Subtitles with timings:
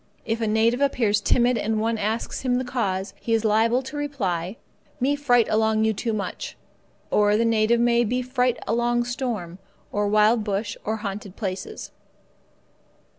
[0.25, 3.91] If a native appears timid and one asks him the cause, he is liable to
[3.91, 4.57] hear in reply:
[4.99, 6.57] "Me fright along you too much."
[7.11, 9.59] Or the native may be fright along storm,
[9.91, 11.91] or wild bush, or haunted places.